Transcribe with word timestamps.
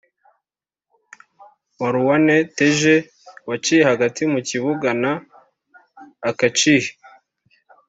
Marouane 1.79 2.37
Tej 2.57 2.77
waciye 3.49 3.81
hagati 3.89 4.21
mu 4.33 4.39
kibuga 4.49 4.89
na 5.01 5.11
Akacihi 6.29 6.91